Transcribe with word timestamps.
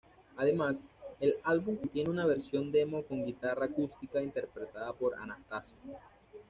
Además, 0.35 0.77
el 1.19 1.35
álbum 1.43 1.75
contiene 1.75 2.09
una 2.09 2.25
versión 2.25 2.71
demo 2.71 3.03
con 3.03 3.23
guitarra 3.23 3.65
acústica 3.65 4.19
interpretada 4.19 4.91
por 4.93 5.13
Anastasio. 5.13 5.77